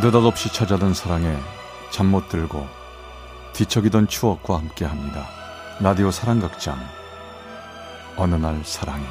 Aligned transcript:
느닷없이 0.00 0.52
찾아든 0.52 0.94
사랑에 0.94 1.36
잠 1.90 2.06
못 2.06 2.28
들고 2.28 2.64
뒤척이던 3.52 4.06
추억과 4.06 4.58
함께합니다. 4.58 5.26
라디오 5.80 6.12
사랑극장. 6.12 6.78
어느 8.16 8.36
날 8.36 8.60
사랑이 8.64 9.04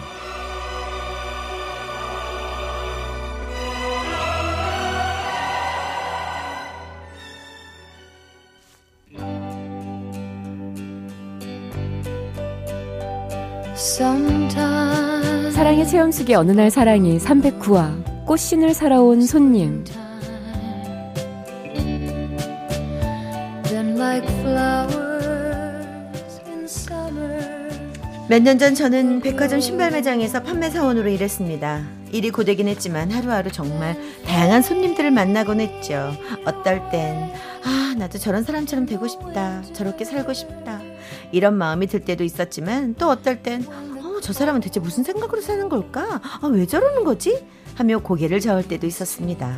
사랑의 15.54 15.88
체험수기 15.88 16.34
어느 16.36 16.52
날 16.52 16.72
사랑이 16.72 17.18
309화 17.18 18.26
꽃신을 18.26 18.74
사러 18.74 19.02
온 19.02 19.22
손님 19.22 19.84
몇 28.30 28.42
년 28.44 28.58
전 28.60 28.76
저는 28.76 29.22
백화점 29.22 29.62
신발 29.62 29.92
매장에서 29.92 30.44
판매 30.44 30.70
사원으로 30.70 31.10
일했습니다. 31.10 31.84
일이 32.12 32.30
고되긴 32.30 32.68
했지만 32.68 33.10
하루하루 33.12 33.52
정말 33.52 33.98
다양한 34.26 34.62
손님들을 34.62 35.12
만나곤 35.12 35.62
했죠. 35.62 36.12
어떨 36.46 36.90
땐, 36.90 37.32
아, 37.64 37.96
나도 37.98 38.18
저런 38.18 38.44
사람처럼 38.44 38.86
되고 38.86 39.08
싶다. 39.08 39.62
저렇게 39.74 40.04
살고 40.04 40.34
싶다. 40.34 40.82
이런 41.32 41.56
마음이 41.56 41.88
들 41.88 42.02
때도 42.02 42.24
있었지만 42.26 42.96
또 42.96 43.10
어떨 43.10 43.44
땐, 43.44 43.66
어, 43.68 44.20
저 44.22 44.34
사람은 44.34 44.60
대체 44.62 44.80
무슨 44.82 45.04
생각으로 45.04 45.42
사는 45.42 45.70
걸까? 45.70 46.20
아, 46.42 46.48
왜 46.48 46.66
저러는 46.66 47.06
거지? 47.06 47.46
하며 47.76 48.00
고개를 48.00 48.40
저을 48.42 48.68
때도 48.68 48.88
있었습니다. 48.88 49.56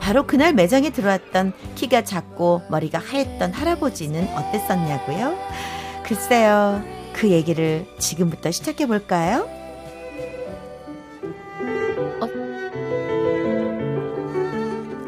바로 0.00 0.26
그날 0.26 0.54
매장에 0.54 0.90
들어왔던 0.90 1.52
키가 1.76 2.02
작고 2.02 2.62
머리가 2.70 2.98
하였던 2.98 3.52
할아버지는 3.52 4.26
어땠었냐고요? 4.34 5.36
글쎄요. 6.04 6.82
그 7.18 7.28
얘기를 7.30 7.84
지금부터 7.98 8.50
시작해 8.50 8.86
볼까요? 8.86 9.48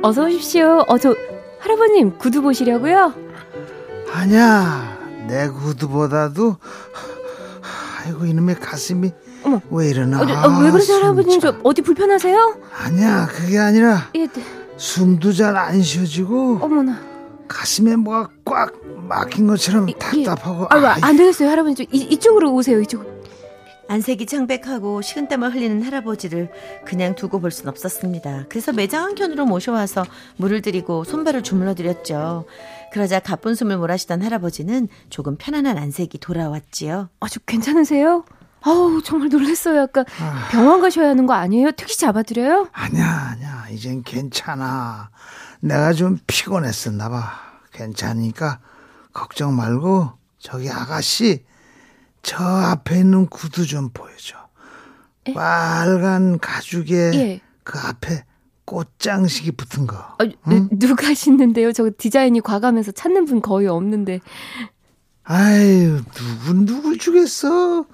어 0.02 0.12
서 0.12 0.24
오십시오. 0.24 0.84
어, 0.88 0.98
저 0.98 1.14
할아버님 1.58 2.16
구두 2.18 2.40
보시려고요? 2.42 3.12
아니야 4.12 4.98
내 5.28 5.48
구두보다도 5.48 6.56
아이고 8.04 8.24
이놈의 8.24 8.56
가슴이 8.56 9.12
어머. 9.44 9.60
왜 9.70 9.90
이러나 9.90 10.22
어, 10.22 10.26
저, 10.26 10.32
어, 10.34 10.60
왜 10.62 10.70
그러세요, 10.70 10.96
숨 10.96 11.04
할아버님? 11.04 11.40
차- 11.40 11.52
저 11.52 11.58
어디 11.62 11.82
불편하세요? 11.82 12.56
아니야 12.82 13.26
그게 13.30 13.58
아니라 13.58 14.08
예, 14.14 14.26
네. 14.26 14.42
숨도 14.76 15.32
잘 15.32 15.56
안 15.56 15.82
쉬어지고 15.82 16.58
어머나. 16.62 16.98
가슴에 17.46 17.96
뭐가 17.96 18.30
꽉 18.44 18.72
막힌 19.10 19.46
것처럼 19.48 19.88
이- 19.88 19.94
예. 20.16 20.22
답답하고 20.24 20.66
아유, 20.70 20.86
아이, 20.86 21.00
안 21.02 21.16
되겠어요, 21.16 21.50
할아버님. 21.50 21.74
저, 21.76 21.82
이, 21.92 21.98
이쪽으로 22.12 22.52
오세요, 22.52 22.80
이쪽. 22.80 23.20
안색이 23.88 24.26
창백하고 24.26 25.02
식은땀을 25.02 25.52
흘리는 25.52 25.82
할아버지를 25.82 26.48
그냥 26.86 27.16
두고 27.16 27.40
볼 27.40 27.50
순 27.50 27.66
없었습니다. 27.68 28.44
그래서 28.48 28.72
매장 28.72 29.02
한켠으로 29.04 29.46
모셔와서 29.46 30.04
물을 30.36 30.62
드리고 30.62 31.02
손발을 31.02 31.42
주물러 31.42 31.74
드렸죠. 31.74 32.44
그러자 32.92 33.18
가쁜 33.18 33.56
숨을 33.56 33.78
몰아쉬던 33.78 34.22
할아버지는 34.22 34.86
조금 35.10 35.36
편안한 35.36 35.76
안색이 35.76 36.18
돌아왔지요. 36.18 37.08
아, 37.18 37.28
저 37.28 37.40
괜찮으세요? 37.46 38.24
아우, 38.62 39.02
정말 39.02 39.28
놀랐어요. 39.28 39.82
아까 39.82 40.04
아. 40.20 40.48
병원 40.52 40.80
가셔야 40.80 41.08
하는 41.08 41.26
거 41.26 41.32
아니에요? 41.32 41.72
택시 41.72 41.98
잡아드려요? 41.98 42.68
아니야 42.72 43.30
아니야 43.32 43.64
이젠 43.72 44.02
괜찮아 44.04 45.10
내가 45.60 45.92
좀 45.94 46.18
피곤했었나 46.28 47.08
봐 47.08 47.32
괜찮으니까 47.72 48.60
걱정 49.12 49.56
말고 49.56 50.10
저기 50.38 50.70
아가씨 50.70 51.44
저 52.22 52.42
앞에 52.44 52.98
있는 52.98 53.26
구두 53.26 53.66
좀 53.66 53.90
보여줘 53.92 54.36
빨간 55.34 56.38
가죽에 56.38 56.94
예. 57.14 57.40
그 57.62 57.78
앞에 57.78 58.24
꽃장식이 58.64 59.52
붙은 59.52 59.86
거 59.86 59.96
아, 59.96 60.18
누가 60.70 61.12
신는데요? 61.12 61.72
저 61.72 61.90
디자인이 61.96 62.40
과감해서 62.40 62.92
찾는 62.92 63.24
분 63.24 63.40
거의 63.40 63.66
없는데. 63.66 64.20
아유 65.24 66.00
누군 66.14 66.64
누굴 66.66 66.98
주겠어 66.98 67.84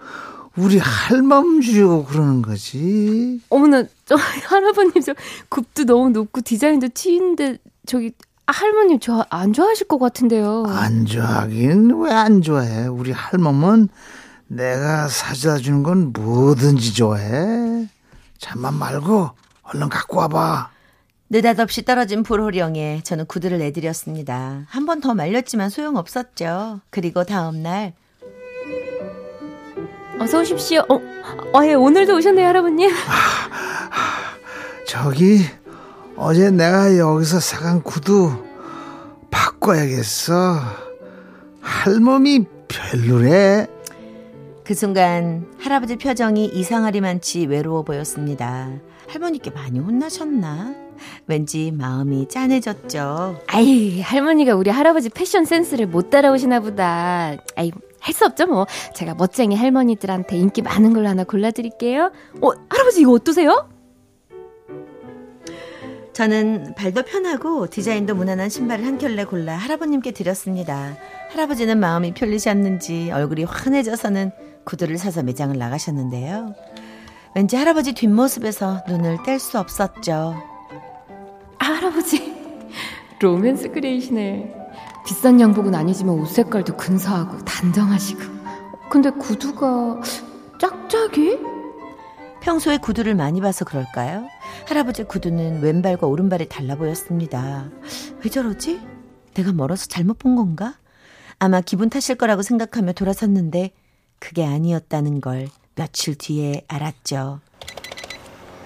우리 0.56 0.78
할멈 0.78 1.60
주려고 1.60 2.04
그러는 2.04 2.40
거지 2.40 3.40
어머나, 3.50 3.84
저 4.04 4.14
할아버님 4.48 5.00
저 5.02 5.14
굽도 5.48 5.84
너무 5.84 6.10
높고 6.10 6.40
디자인도 6.40 6.88
튀는데 6.94 7.58
저기 7.84 8.12
아, 8.18 8.35
할머님 8.46 9.00
저 9.00 9.24
안 9.30 9.52
좋아하실 9.52 9.88
것 9.88 9.98
같은데요. 9.98 10.64
안 10.68 11.04
좋아하긴 11.06 11.92
왜 12.02 12.12
안 12.12 12.42
좋아해 12.42 12.86
우리 12.86 13.10
할멈은 13.12 13.88
내가 14.48 15.08
사주다 15.08 15.58
주는 15.58 15.82
건 15.82 16.12
뭐든지 16.12 16.94
좋아해 16.94 17.88
잠만 18.38 18.74
말고 18.74 19.30
얼른 19.62 19.88
갖고 19.88 20.18
와봐 20.18 20.70
느닷없이 21.28 21.84
떨어진 21.84 22.22
불호령에 22.22 23.00
저는 23.02 23.26
구두를 23.26 23.58
내드렸습니다. 23.58 24.62
한 24.68 24.86
번 24.86 25.00
더 25.00 25.14
말렸지만 25.14 25.68
소용없었죠. 25.70 26.80
그리고 26.90 27.24
다음날 27.24 27.94
어서 30.20 30.40
오십시오. 30.40 30.82
어, 30.88 30.94
어, 31.52 31.64
예, 31.66 31.74
오늘도 31.74 32.16
오셨네요, 32.16 32.46
할아버님. 32.46 32.90
저기 34.86 35.44
어제 36.16 36.50
내가 36.50 36.96
여기서 36.98 37.40
사간 37.40 37.82
구두 37.82 38.32
바꿔야겠어 39.30 40.58
할멈이 41.60 42.46
별로래 42.68 43.66
그 44.64 44.74
순간 44.74 45.46
할아버지 45.60 45.96
표정이 45.96 46.46
이상하리만치 46.46 47.46
외로워 47.46 47.82
보였습니다. 47.82 48.70
할머니께 49.06 49.50
많이 49.50 49.78
혼나셨나? 49.78 50.74
왠지 51.28 51.70
마음이 51.70 52.26
짠해졌죠. 52.28 53.42
아이, 53.46 54.00
할머니가 54.00 54.56
우리 54.56 54.70
할아버지 54.70 55.08
패션 55.08 55.44
센스를 55.44 55.86
못 55.86 56.10
따라오시나 56.10 56.58
보다. 56.60 57.36
아이, 57.54 57.70
할 58.00 58.12
수 58.14 58.24
없죠, 58.24 58.46
뭐. 58.46 58.66
제가 58.94 59.14
멋쟁이 59.14 59.54
할머니들한테 59.54 60.36
인기 60.36 60.62
많은 60.62 60.92
걸로 60.94 61.08
하나 61.08 61.22
골라드릴게요. 61.22 62.10
어, 62.40 62.50
할아버지 62.68 63.02
이거 63.02 63.12
어떠세요? 63.12 63.68
저는 66.16 66.72
발도 66.78 67.02
편하고 67.02 67.66
디자인도 67.66 68.14
무난한 68.14 68.48
신발을 68.48 68.86
한 68.86 68.96
켤레 68.96 69.24
골라 69.24 69.54
할아버님께 69.54 70.12
드렸습니다. 70.12 70.96
할아버지는 71.30 71.78
마음이 71.78 72.14
편리셨는지 72.14 73.10
얼굴이 73.12 73.44
환해져서는 73.44 74.30
구두를 74.64 74.96
사서 74.96 75.22
매장을 75.22 75.54
나가셨는데요. 75.58 76.54
왠지 77.34 77.56
할아버지 77.56 77.92
뒷모습에서 77.92 78.84
눈을 78.88 79.24
뗄 79.26 79.38
수 79.38 79.58
없었죠. 79.58 80.42
아, 81.58 81.64
할아버지. 81.66 82.34
로맨스 83.20 83.72
그레이시네. 83.72 84.54
비싼 85.06 85.38
양복은 85.38 85.74
아니지만 85.74 86.14
옷 86.14 86.28
색깔도 86.28 86.78
근사하고 86.78 87.44
단정하시고. 87.44 88.22
근데 88.88 89.10
구두가 89.10 90.00
짝짝이? 90.58 91.38
평소에 92.40 92.78
구두를 92.78 93.14
많이 93.14 93.42
봐서 93.42 93.66
그럴까요? 93.66 94.26
할아버지 94.66 95.04
구두는 95.04 95.62
왼발과 95.62 96.06
오른발이 96.06 96.48
달라 96.48 96.74
보였습니다. 96.74 97.70
왜 98.22 98.30
저러지? 98.30 98.80
내가 99.34 99.52
멀어서 99.52 99.86
잘못 99.86 100.18
본 100.18 100.34
건가? 100.34 100.74
아마 101.38 101.60
기분 101.60 101.88
탓일 101.88 102.16
거라고 102.18 102.42
생각하며 102.42 102.92
돌아섰는데 102.94 103.70
그게 104.18 104.44
아니었다는 104.44 105.20
걸 105.20 105.48
며칠 105.76 106.16
뒤에 106.16 106.62
알았죠. 106.66 107.40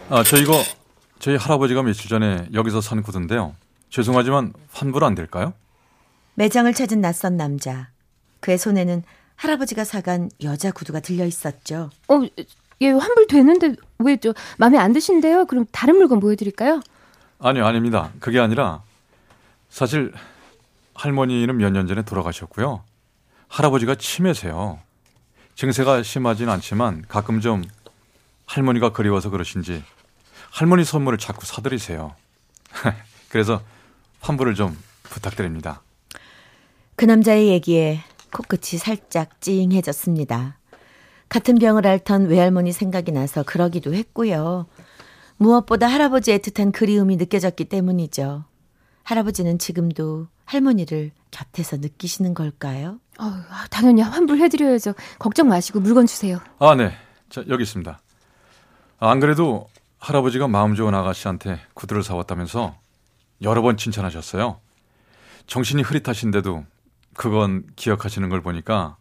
아, 0.09 0.23
저 0.23 0.37
이거 0.39 0.55
저희 1.19 1.37
할아버지가 1.37 1.83
며칠 1.83 2.09
전에 2.09 2.49
여기서 2.55 2.81
산 2.81 3.03
구두인데요. 3.03 3.55
죄송하지만 3.91 4.55
환불 4.73 5.05
안 5.05 5.15
될까요? 5.15 5.53
매장을 6.35 6.73
찾은 6.73 7.01
낯선 7.01 7.37
남자. 7.37 7.91
그의 8.41 8.57
손에는 8.57 9.03
할아버지가 9.37 9.85
사간 9.85 10.31
여자 10.43 10.71
구두가 10.71 11.01
들려 11.01 11.27
있었죠. 11.27 11.91
어, 12.09 12.21
예, 12.81 12.91
환불 12.91 13.27
되는데 13.27 13.75
왜 13.99 14.17
저 14.17 14.33
마음에 14.59 14.79
안 14.79 14.93
드신대요? 14.93 15.47
그럼 15.47 15.67
다른 15.73 15.97
물건 15.97 16.21
보여드릴까요? 16.21 16.81
아니요, 17.39 17.67
아닙니다. 17.67 18.11
그게 18.21 18.39
아니라 18.39 18.83
사실 19.69 20.13
할머니는 20.95 21.57
몇 21.57 21.71
년 21.71 21.87
전에 21.87 22.03
돌아가셨고요. 22.03 22.83
할아버지가 23.49 23.95
치매세요. 23.97 24.79
증세가 25.55 26.03
심하진 26.03 26.49
않지만 26.49 27.05
가끔 27.09 27.41
좀 27.41 27.63
할머니가 28.47 28.91
그리워서 28.93 29.29
그러신지 29.31 29.83
할머니 30.51 30.85
선물을 30.85 31.19
자꾸 31.19 31.45
사드리세요. 31.47 32.15
그래서 33.29 33.61
환불을 34.21 34.55
좀 34.55 34.77
부탁드립니다. 35.05 35.83
그 36.97 37.05
남자의 37.05 37.49
얘기에 37.49 38.03
코끝이 38.33 38.79
살짝 38.79 39.41
찡해졌습니다. 39.41 40.57
같은 41.31 41.59
병을 41.59 41.87
앓던 41.87 42.27
외할머니 42.27 42.73
생각이 42.73 43.13
나서 43.13 43.43
그러기도 43.45 43.95
했고요. 43.95 44.67
무엇보다 45.39 45.87
할아버지의 45.87 46.41
애틋한 46.41 46.73
그리움이 46.73 47.17
느껴졌기 47.17 47.65
때문이죠. 47.67 48.45
할아버지는 49.05 49.59
지금도 49.59 50.27
할머니를 50.45 51.13
곁에서 51.31 51.77
느끼시는 51.77 52.35
걸까요? 52.35 52.99
어, 53.19 53.25
당연히 53.71 54.03
환불해드려야죠. 54.03 54.95
걱정 55.21 55.49
마시고 55.49 55.81
물건 55.81 56.07
주세요. 56.07 56.41
아, 56.59 56.75
네. 56.75 56.93
자, 57.31 57.45
여기 57.49 57.63
있습니다. 57.63 58.01
아, 58.99 59.11
안 59.11 59.21
그래도 59.21 59.69
할아버지가 60.01 60.49
마음 60.49 60.75
좋은 60.75 60.93
아가씨한테 60.95 61.61
구두를 61.75 62.03
사왔다면서 62.03 62.77
여러 63.43 63.63
번 63.63 63.77
칭찬하셨어요. 63.77 64.59
정신이 65.47 65.83
흐릿하신데도 65.83 66.65
그건 67.15 67.65
기억하시는 67.77 68.29
걸 68.29 68.41
보니까 68.41 68.97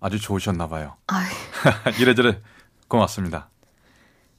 아주 0.00 0.18
좋으셨나 0.18 0.66
봐요. 0.68 0.96
아이, 1.06 1.28
이래저래 2.00 2.38
고맙습니다. 2.88 3.48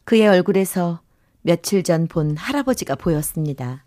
그의 0.03 0.27
얼굴에서 0.27 0.99
며칠 1.43 1.83
전 1.83 2.07
본 2.07 2.35
할아버지가 2.37 2.95
보였습니다. 2.95 3.83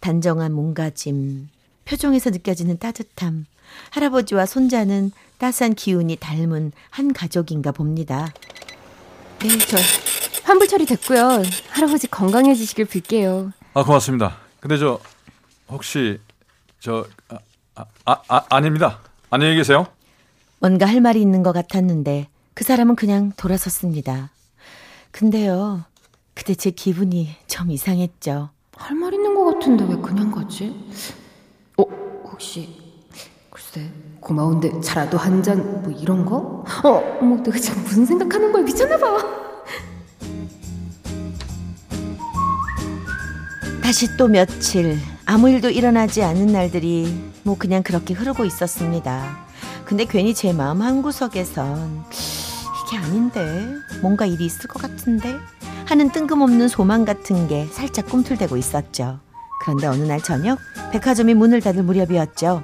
단정한 0.00 0.52
몸가짐, 0.52 1.48
표정에서 1.84 2.30
느껴지는 2.30 2.78
따뜻함, 2.78 3.46
할아버지와 3.90 4.46
손자는 4.46 5.12
따스한 5.38 5.74
기운이 5.74 6.16
닮은 6.16 6.72
한 6.90 7.12
가족인가 7.12 7.72
봅니다. 7.72 8.28
네, 9.40 9.48
저 9.58 9.76
환불 10.44 10.66
처리 10.68 10.86
됐고요. 10.86 11.42
할아버지 11.70 12.06
건강해지시길 12.08 12.86
빌게요. 12.86 13.52
아, 13.74 13.84
고맙습니다. 13.84 14.38
근데 14.60 14.76
저 14.78 14.98
혹시 15.68 16.18
저 16.80 17.06
아, 17.28 17.84
아, 18.04 18.16
아 18.28 18.44
아닙니다. 18.50 19.00
안녕히 19.30 19.56
계세요. 19.56 19.86
뭔가 20.58 20.86
할 20.86 21.00
말이 21.00 21.20
있는 21.20 21.42
것 21.44 21.52
같았는데 21.52 22.28
그 22.58 22.64
사람은 22.64 22.96
그냥 22.96 23.30
돌아섰습니다. 23.36 24.30
근데요, 25.12 25.84
그때 26.34 26.56
제 26.56 26.72
기분이 26.72 27.28
좀 27.46 27.70
이상했죠. 27.70 28.48
할 28.76 28.96
말 28.96 29.14
있는 29.14 29.32
것 29.36 29.44
같은데 29.44 29.84
왜 29.84 29.94
그냥 30.02 30.32
가지? 30.32 30.74
어, 31.76 31.84
혹시 32.24 32.68
글쎄 33.48 33.88
고마운데 34.18 34.80
차라도 34.80 35.16
한 35.18 35.40
잔 35.40 35.82
뭐 35.84 35.92
이런 35.92 36.24
거? 36.26 36.64
어, 36.82 37.18
어머 37.20 37.36
내가 37.44 37.56
지금 37.60 37.80
무슨 37.84 38.04
생각하는 38.04 38.50
거야 38.50 38.64
미쳤나 38.64 38.98
봐. 38.98 39.18
다시 43.80 44.16
또 44.16 44.26
며칠 44.26 44.98
아무 45.26 45.48
일도 45.48 45.70
일어나지 45.70 46.24
않은 46.24 46.46
날들이 46.48 47.06
뭐 47.44 47.56
그냥 47.56 47.84
그렇게 47.84 48.14
흐르고 48.14 48.44
있었습니다. 48.44 49.46
근데 49.84 50.04
괜히 50.04 50.34
제 50.34 50.52
마음 50.52 50.82
한구석에선 50.82 52.04
이게 52.88 52.96
아닌데 52.96 53.66
뭔가 54.00 54.24
일이 54.24 54.46
있을 54.46 54.66
것 54.66 54.80
같은데 54.80 55.36
하는 55.86 56.10
뜬금없는 56.10 56.68
소망 56.68 57.04
같은 57.04 57.46
게 57.46 57.66
살짝 57.66 58.06
꿈틀대고 58.06 58.56
있었죠. 58.56 59.20
그런데 59.60 59.86
어느 59.86 60.04
날 60.04 60.22
저녁 60.22 60.58
백화점이 60.90 61.34
문을 61.34 61.60
닫을 61.60 61.82
무렵이었죠. 61.82 62.62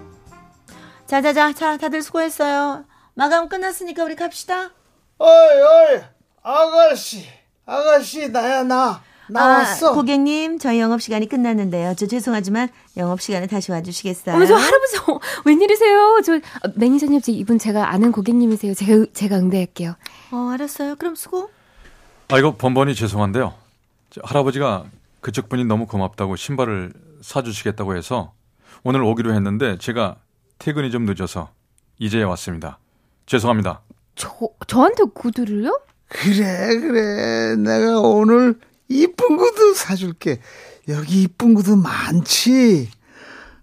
자자자 1.06 1.52
자 1.52 1.76
다들 1.76 2.00
수고했어요. 2.00 2.86
마감 3.12 3.50
끝났으니까 3.50 4.02
우리 4.02 4.16
갑시다. 4.16 4.70
어이 5.18 5.28
어이 5.28 6.00
아가씨 6.42 7.26
아가씨 7.66 8.30
나야 8.30 8.62
나 8.62 9.02
나왔어. 9.28 9.90
아, 9.90 9.94
고객님 9.94 10.58
저희 10.58 10.80
영업 10.80 11.00
시간이 11.02 11.28
끝났는데요. 11.28 11.94
저 11.96 12.06
죄송하지만 12.06 12.68
영업 12.96 13.20
시간에 13.20 13.46
다시 13.46 13.72
와주시겠어요? 13.72 14.34
어머 14.36 14.46
저 14.46 14.54
할아버지 14.54 14.96
어, 15.10 15.18
웬일이세요? 15.44 16.20
저 16.24 16.34
아, 16.36 16.68
매니저님 16.74 17.20
저 17.20 17.32
이분 17.32 17.58
제가 17.58 17.90
아는 17.90 18.12
고객님이세요. 18.12 18.74
제가 18.74 19.06
제가 19.12 19.36
응대할게요. 19.36 19.94
어 20.32 20.50
알았어요. 20.52 20.96
그럼 20.96 21.14
수고. 21.14 21.50
아, 22.28 22.38
이거 22.38 22.56
번번이 22.56 22.94
죄송한데요. 22.94 23.54
저 24.10 24.20
할아버지가 24.24 24.84
그쪽 25.20 25.48
분이 25.48 25.64
너무 25.64 25.86
고맙다고 25.86 26.36
신발을 26.36 26.92
사주시겠다고 27.22 27.96
해서 27.96 28.32
오늘 28.82 29.02
오기로 29.02 29.32
했는데 29.34 29.78
제가 29.78 30.16
퇴근이 30.58 30.90
좀 30.90 31.04
늦어서 31.06 31.50
이제야 31.98 32.26
왔습니다. 32.28 32.78
죄송합니다. 33.26 33.80
저 34.14 34.30
저한테 34.66 35.04
구두를요? 35.14 35.80
그래 36.08 36.78
그래 36.78 37.56
내가 37.56 37.98
오늘 38.00 38.58
이쁜 38.94 39.36
구두 39.36 39.74
사줄게. 39.74 40.38
여기 40.88 41.22
이쁜 41.22 41.54
구두 41.54 41.76
많지. 41.76 42.88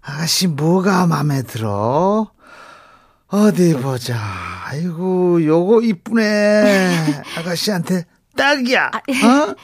아가씨 0.02 0.46
뭐가 0.48 1.06
마음에 1.06 1.42
들어? 1.42 2.30
어디 3.28 3.72
보자. 3.74 4.18
아이고 4.66 5.42
요거 5.44 5.82
이쁘네. 5.82 7.22
아가씨한테 7.38 8.04
딱이야. 8.36 8.90
어? 8.94 9.54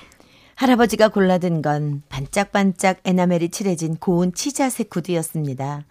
할아버지가 0.55 1.09
골라든 1.09 1.61
건 1.61 2.03
반짝반짝 2.09 3.01
에나멜이 3.05 3.51
칠해진 3.51 3.97
고운 3.97 4.33
치자색 4.33 4.89
구두였습니다. 4.89 5.85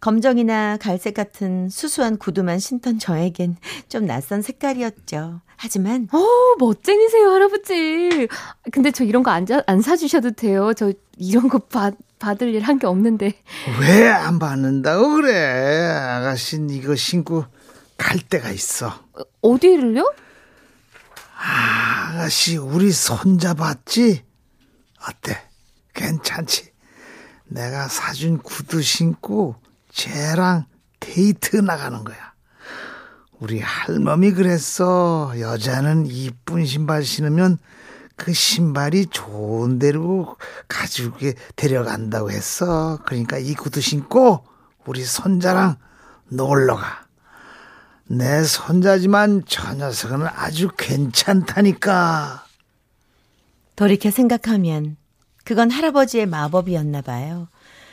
검정이나 0.00 0.76
갈색 0.76 1.14
같은 1.14 1.68
수수한 1.68 2.16
구두만 2.16 2.60
신던 2.60 3.00
저에겐 3.00 3.56
좀 3.88 4.06
낯선 4.06 4.40
색깔이었죠. 4.40 5.40
하지만 5.56 6.08
어 6.12 6.18
멋쟁이세요 6.58 7.30
할아버지. 7.30 8.28
근데 8.72 8.90
저 8.90 9.04
이런 9.04 9.22
거안 9.22 9.46
안 9.66 9.80
사주셔도 9.80 10.32
돼요. 10.32 10.72
저 10.74 10.92
이런 11.16 11.48
거 11.48 11.58
받, 11.58 11.94
받을 12.18 12.54
일 12.54 12.62
한 12.62 12.78
게 12.78 12.86
없는데. 12.86 13.34
왜 13.80 14.08
안 14.08 14.38
받는다고 14.38 15.14
그래? 15.14 15.34
아가씨는 15.88 16.70
이거 16.70 16.94
신고 16.96 17.44
갈 17.96 18.18
데가 18.18 18.50
있어. 18.50 18.92
어디를요? 19.40 20.12
아가씨 21.38 22.56
우리 22.56 22.92
손자 22.92 23.54
봤지? 23.54 24.24
어때? 25.08 25.40
괜찮지? 25.94 26.70
내가 27.48 27.88
사준 27.88 28.38
구두 28.38 28.82
신고 28.82 29.56
쟤랑 29.92 30.66
데이트 31.00 31.56
나가는 31.56 32.02
거야. 32.04 32.25
우리 33.38 33.60
할멈이 33.60 34.32
그랬어. 34.32 35.32
여자는 35.38 36.06
이쁜 36.06 36.64
신발 36.64 37.04
신으면 37.04 37.58
그 38.16 38.32
신발이 38.32 39.06
좋은 39.06 39.78
데로 39.78 40.36
가지고 40.68 41.18
데려간다고 41.54 42.30
했어. 42.30 42.98
그러니까 43.04 43.36
이 43.38 43.54
구두 43.54 43.80
신고 43.80 44.44
우리 44.86 45.04
손자랑 45.04 45.76
놀러 46.28 46.76
가. 46.76 47.06
내 48.08 48.42
손자지만 48.42 49.42
저 49.46 49.74
녀석은 49.74 50.26
아주 50.26 50.70
괜찮다니까. 50.76 52.44
돌이켜 53.74 54.10
생각하면 54.10 54.96
그건 55.44 55.70
할아버지의 55.70 56.26
마법이었나 56.26 57.02
봐요. 57.02 57.48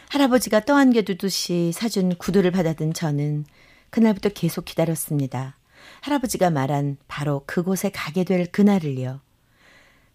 할아버지가 0.09 0.61
떠안겨두듯이 0.61 1.71
사준 1.73 2.15
구두를 2.15 2.51
받아든 2.51 2.93
저는 2.93 3.45
그날부터 3.93 4.29
계속 4.29 4.65
기다렸습니다. 4.65 5.55
할아버지가 6.01 6.49
말한 6.49 6.97
바로 7.07 7.43
그곳에 7.45 7.91
가게 7.91 8.23
될 8.23 8.45
그날을요. 8.47 9.21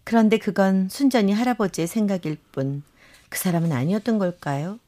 그런데 0.03 0.37
그건 0.37 0.89
순전히 0.89 1.33
할아버지의 1.33 1.87
생각일 1.87 2.37
뿐 2.51 2.83
그 3.29 3.37
사람은 3.37 3.71
아니었던 3.71 4.17
걸까요? 4.17 4.79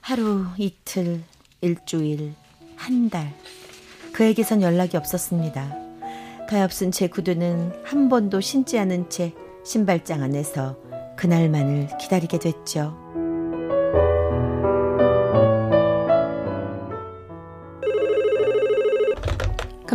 하루, 0.00 0.46
이틀, 0.58 1.22
일주일, 1.60 2.34
한 2.76 3.10
달. 3.10 3.34
그에게선 4.12 4.62
연락이 4.62 4.96
없었습니다. 4.96 5.76
가엾은 6.48 6.92
제 6.92 7.08
구두는 7.08 7.72
한 7.84 8.08
번도 8.08 8.40
신지 8.40 8.78
않은 8.78 9.08
채 9.08 9.34
신발장 9.64 10.22
안에서 10.22 10.78
그날만을 11.16 11.96
기다리게 11.98 12.38
됐죠. 12.38 13.09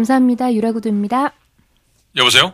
감사합니다. 0.10 0.54
유라구두입니다. 0.54 1.34
여보세요? 2.16 2.54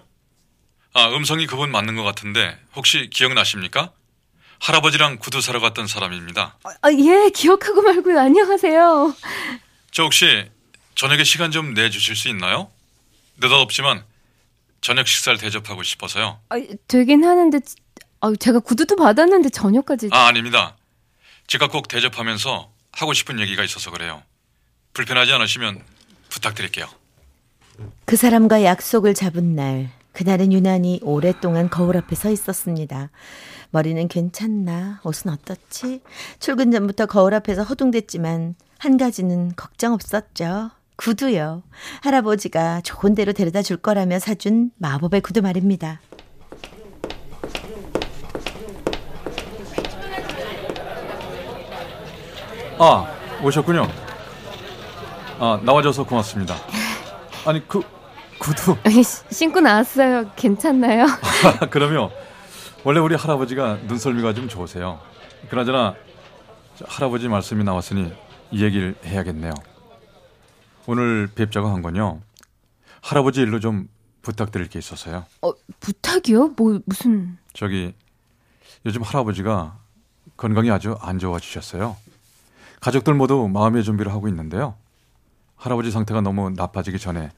아, 0.94 1.10
음성이 1.10 1.46
그분 1.48 1.70
맞는 1.72 1.96
것 1.98 2.04
같은데 2.04 2.58
혹시 2.76 3.10
기억나십니까? 3.12 3.92
할아버지랑 4.60 5.18
구두 5.20 5.42
사러 5.42 5.60
갔던 5.60 5.88
사람입니다. 5.88 6.58
아, 6.64 6.92
예, 6.94 7.30
기억하고 7.30 7.82
말고요. 7.82 8.20
안녕하세요. 8.20 9.14
저 9.92 10.04
혹시 10.04 10.50
저녁에 10.96 11.24
시간 11.26 11.52
좀 11.52 11.74
내주실 11.74 12.16
수 12.16 12.30
있나요? 12.30 12.72
느닷없지만 13.38 14.06
저녁 14.80 15.08
식사를 15.08 15.38
대접하고 15.38 15.84
싶어서요. 15.84 16.40
아, 16.50 16.56
되긴 16.88 17.26
하는데 17.26 17.60
아, 18.22 18.32
제가 18.40 18.60
구두도 18.60 18.96
받았는데 18.96 19.50
저녁까지 19.50 20.10
아, 20.14 20.28
아닙니다. 20.28 20.78
제가 21.48 21.68
꼭 21.68 21.88
대접하면서 21.90 22.72
하고 22.94 23.14
싶은 23.14 23.40
얘기가 23.40 23.64
있어서 23.64 23.92
그래요. 23.92 24.24
불편하지 24.94 25.34
않으시면 25.34 25.84
부탁드릴게요. 26.30 26.88
그 28.06 28.16
사람과 28.16 28.64
약속을 28.64 29.14
잡은 29.14 29.56
날, 29.56 29.90
그날은 30.14 30.52
유난히 30.52 31.00
오랫동안 31.04 31.70
거울 31.70 31.98
앞에 31.98 32.16
서 32.16 32.30
있었습니다. 32.30 33.10
머리는 33.72 34.08
괜찮나? 34.08 35.00
옷은 35.04 35.32
어떻지? 35.32 36.02
출근 36.40 36.72
전부터 36.72 37.06
거울 37.06 37.34
앞에서 37.34 37.64
허둥댔지만 37.64 38.56
한 38.78 38.98
가지는 38.98 39.54
걱정 39.56 39.94
없었죠. 39.94 40.72
구두요. 40.98 41.64
할아버지가 42.02 42.82
좋은 42.82 43.16
데로 43.16 43.34
데려다 43.34 43.62
줄 43.62 43.78
거라며 43.78 44.20
사준 44.20 44.72
마법의 44.78 45.22
구두 45.22 45.42
말입니다. 45.42 46.02
아, 52.78 53.06
오셨군요. 53.44 53.88
아, 55.40 55.60
나와줘서 55.64 56.04
고맙습니다. 56.04 56.56
아니, 57.46 57.68
그, 57.68 57.82
구두. 58.40 58.76
신고 59.32 59.60
나왔어요. 59.60 60.32
괜찮나요? 60.36 61.06
그러면 61.72 62.10
원래 62.84 63.00
우리 63.00 63.16
할아버지가 63.16 63.80
눈썰미가 63.88 64.34
좀 64.34 64.48
좋으세요. 64.48 65.00
그나저나 65.50 65.96
저 66.76 66.86
할아버지 66.88 67.28
말씀이 67.28 67.64
나왔으니 67.64 68.12
이 68.52 68.64
얘기를 68.64 68.96
해야겠네요. 69.06 69.54
오늘 70.88 71.28
뵙자고 71.34 71.68
한 71.68 71.82
건요. 71.82 72.20
할아버지 73.02 73.42
일로 73.42 73.60
좀 73.60 73.88
부탁드릴 74.22 74.68
게 74.70 74.80
있어서요. 74.80 75.26
어, 75.42 75.52
부탁이요? 75.80 76.54
뭐 76.58 76.80
무슨 76.86 77.38
저기 77.54 77.94
요즘 78.86 79.02
할아버지가 79.04 79.78
건강이 80.38 80.72
아주 80.72 80.98
안 81.02 81.20
좋아지셨어요. 81.20 81.96
가족들 82.80 83.14
모두 83.14 83.48
마음의 83.48 83.84
준비를 83.84 84.12
하고 84.12 84.28
있는데요. 84.28 84.76
할아버지 85.62 85.92
상태가 85.92 86.22
너무 86.22 86.50
나빠지기 86.50 86.98
전에 86.98 87.30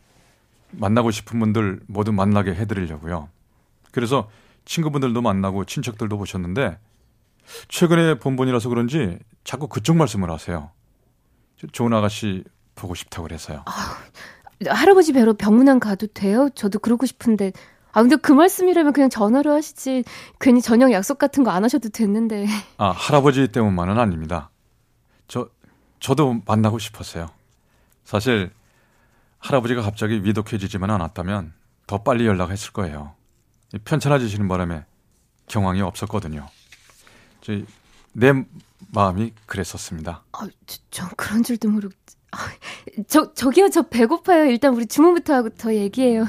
만나고 0.71 1.11
싶은 1.11 1.39
분들 1.41 1.81
모두 1.87 2.13
만나게 2.13 2.55
해드리려고요. 2.55 3.27
그래서 3.91 4.29
친구분들도 4.63 5.21
만나고 5.21 5.65
친척들도 5.65 6.17
보셨는데 6.17 6.79
최근에 7.67 8.19
본 8.19 8.37
분이라서 8.37 8.69
그런지 8.69 9.19
자꾸 9.43 9.67
그쪽 9.67 9.97
말씀을 9.97 10.31
하세요. 10.31 10.71
저- 11.59 11.67
좋은 11.67 11.93
아가씨 11.93 12.45
보고 12.75 12.95
싶다고 12.95 13.27
그래서요. 13.27 13.65
할아버지 14.69 15.11
뵈러 15.11 15.33
병문안 15.33 15.81
가도 15.81 16.07
돼요? 16.07 16.47
저도 16.55 16.79
그러고 16.79 17.05
싶은데. 17.05 17.51
아 17.91 18.01
근데 18.01 18.15
그 18.15 18.31
말씀이라면 18.31 18.93
그냥 18.93 19.09
전화로 19.09 19.51
하시지. 19.51 20.05
괜히 20.39 20.61
저녁 20.61 20.93
약속 20.93 21.17
같은 21.19 21.43
거 21.43 21.51
안 21.51 21.65
하셔도 21.65 21.89
됐는데. 21.89 22.47
아, 22.77 22.89
할아버지 22.91 23.49
때문만은 23.49 23.99
아닙니다. 23.99 24.49
저, 25.27 25.49
저도 25.99 26.41
만나고 26.45 26.79
싶었어요. 26.79 27.27
사실, 28.03 28.51
할아버지가 29.39 29.81
갑자기 29.81 30.23
위독해지지만 30.23 30.89
않았다면 30.89 31.53
더 31.87 32.03
빨리 32.03 32.25
연락했을 32.25 32.71
거예요. 32.71 33.13
이 33.73 33.77
편찮아지시는 33.79 34.47
바람에 34.47 34.85
경황이 35.47 35.81
없었거든요. 35.81 36.47
저, 37.41 37.53
내 38.13 38.31
마음이 38.93 39.33
그랬었습니다. 39.45 40.23
아, 40.31 40.47
저, 40.65 40.77
전 40.91 41.09
그런 41.17 41.43
줄도 41.43 41.69
모르고. 41.69 41.93
아, 42.31 42.37
저 43.07 43.33
저기요 43.33 43.69
저 43.69 43.83
배고파요. 43.83 44.45
일단 44.45 44.73
우리 44.73 44.85
주문부터 44.85 45.33
하고 45.33 45.49
더 45.49 45.73
얘기해요. 45.73 46.25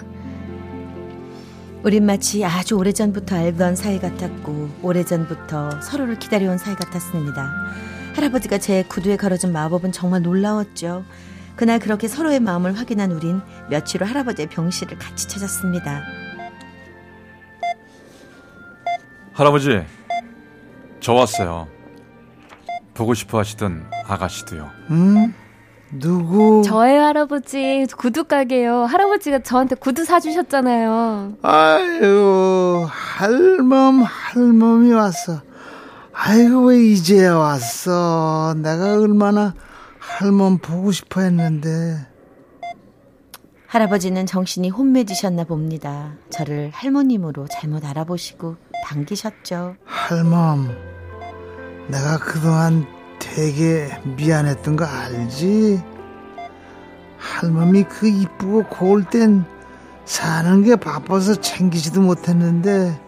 우린 1.83 2.07
마치 2.07 2.45
아주 2.45 2.77
오래전부터 2.77 3.37
알던 3.37 3.77
사이 3.77 3.99
같았고 4.01 4.79
오래전부터 4.83 5.83
서로를 5.83 6.19
기다려온 6.19 6.57
사이 6.57 6.75
같았습니다. 6.75 7.51
할아버지가 8.15 8.59
제 8.59 8.85
구두에 8.85 9.17
걸어준 9.17 9.53
마법은 9.53 9.93
정말 9.93 10.23
놀라웠죠. 10.23 11.05
그날 11.57 11.79
그렇게 11.79 12.09
서로의 12.09 12.41
마음을 12.41 12.77
확인한 12.79 13.13
우린 13.13 13.41
며칠 13.71 14.03
후 14.03 14.09
할아버지의 14.09 14.49
병실을 14.49 14.99
같이 14.99 15.29
찾았습니다. 15.29 16.03
할아버지, 19.33 19.83
저 21.01 21.13
왔어요. 21.13 21.69
보고 22.95 23.15
싶어 23.15 23.39
하시던 23.39 23.85
아가씨도요. 24.07 24.71
응? 24.91 25.35
누구? 25.91 26.63
저예요 26.65 27.03
할아버지 27.03 27.87
구두 27.97 28.25
가게요. 28.25 28.85
할아버지가 28.85 29.41
저한테 29.41 29.75
구두 29.77 30.05
사주셨잖아요. 30.05 31.35
아유, 31.43 32.87
할멈, 32.89 34.03
할멈이 34.03 34.93
왔어. 34.93 35.41
아이고, 36.13 36.67
왜 36.67 36.79
이제야 36.85 37.37
왔어? 37.37 38.55
내가 38.57 38.95
얼마나 38.95 39.55
할멈 40.07 40.59
보고 40.59 40.93
싶어 40.93 41.23
했는데. 41.23 42.07
할아버지는 43.67 44.27
정신이 44.27 44.69
혼매지셨나 44.71 45.45
봅니다. 45.45 46.13
저를 46.31 46.71
할머님으로 46.73 47.49
잘못 47.51 47.85
알아보시고 47.85 48.57
반기셨죠. 48.85 49.77
할멈, 49.85 50.69
내가 51.89 52.19
그동안 52.19 52.87
되게 53.19 53.91
미안했던 54.17 54.77
거 54.77 54.85
알지? 54.85 55.83
할멈이 57.19 57.85
그 57.85 58.07
이쁘고 58.07 58.65
고울 58.69 59.05
땐 59.05 59.45
사는 60.05 60.63
게 60.63 60.77
바빠서 60.77 61.35
챙기지도 61.35 62.03
못했는데 62.03 63.01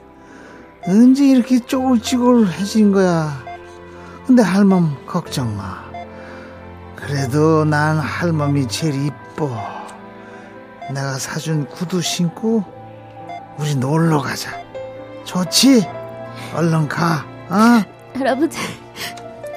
언제 0.88 1.26
이렇게 1.26 1.60
쪼글쪼글해진 1.60 2.90
거야. 2.90 3.44
근데 4.26 4.42
할멈 4.42 5.06
걱정 5.06 5.56
마. 5.56 5.85
그래도 6.96 7.64
난 7.64 7.98
할멈이 7.98 8.66
제일 8.68 9.06
이뻐. 9.06 9.50
내가 10.88 11.18
사준 11.18 11.66
구두 11.66 12.00
신고 12.00 12.64
우리 13.58 13.74
놀러 13.74 14.20
가자. 14.20 14.50
좋지? 15.24 15.86
얼른 16.54 16.88
가. 16.88 17.24
어? 17.48 18.18
할아버지 18.18 18.58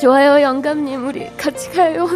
좋아요 0.02 0.42
영감님 0.42 1.08
우리 1.08 1.36
같이 1.38 1.72
가요. 1.72 2.08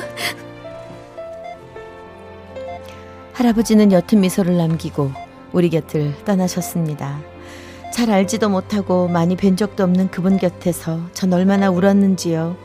할아버지는 3.33 3.91
옅은 3.91 4.21
미소를 4.21 4.57
남기고 4.57 5.11
우리 5.51 5.69
곁을 5.69 6.15
떠나셨습니다. 6.25 7.19
잘 7.91 8.09
알지도 8.09 8.49
못하고 8.49 9.07
많이 9.07 9.35
뵌 9.35 9.55
적도 9.55 9.83
없는 9.83 10.09
그분 10.09 10.37
곁에서 10.37 10.99
전 11.13 11.33
얼마나 11.33 11.69
울었는지요. 11.69 12.55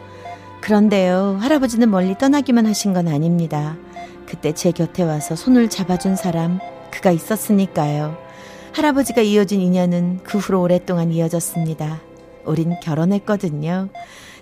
그런데요, 0.60 1.38
할아버지는 1.40 1.90
멀리 1.90 2.16
떠나기만 2.18 2.66
하신 2.66 2.92
건 2.92 3.08
아닙니다. 3.08 3.76
그때 4.26 4.52
제 4.52 4.72
곁에 4.72 5.02
와서 5.02 5.34
손을 5.34 5.70
잡아준 5.70 6.16
사람, 6.16 6.58
그가 6.90 7.10
있었으니까요. 7.10 8.16
할아버지가 8.72 9.22
이어진 9.22 9.60
인연은 9.60 10.20
그 10.22 10.38
후로 10.38 10.60
오랫동안 10.60 11.10
이어졌습니다. 11.10 12.00
우린 12.44 12.74
결혼했거든요. 12.80 13.88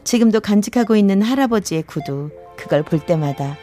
지금도 0.04 0.40
간직하고 0.40 0.96
있는 0.96 1.23
할아버지의 1.23 1.82
구두, 1.82 2.30
그걸 2.56 2.82
볼 2.82 2.99
때마다 3.00 3.56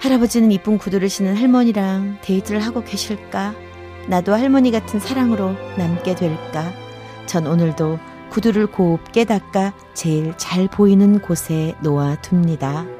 할아버지는 0.00 0.50
이쁜 0.52 0.78
구두를 0.78 1.08
신은 1.08 1.36
할머니랑 1.36 2.18
데이트를 2.22 2.60
하고 2.60 2.82
계실까? 2.82 3.54
나도 4.08 4.32
할머니 4.32 4.70
같은 4.70 4.98
사랑으로 4.98 5.54
남게 5.76 6.14
될까? 6.14 6.72
전 7.26 7.46
오늘도 7.46 7.98
구두를 8.30 8.66
곱게 8.68 9.24
닦아 9.24 9.72
제일 9.92 10.34
잘 10.38 10.68
보이는 10.68 11.20
곳에 11.20 11.74
놓아둡니다. 11.82 12.99